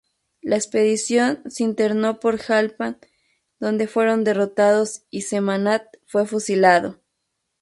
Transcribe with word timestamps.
La 0.41 0.55
expedición 0.55 1.43
se 1.47 1.63
internó 1.63 2.19
por 2.19 2.39
Jalpa 2.39 2.97
donde 3.59 3.85
fueron 3.87 4.23
derrotados 4.23 5.03
y 5.11 5.21
Sentmanat 5.21 5.83
fue 6.07 6.25
fusilado. 6.25 6.99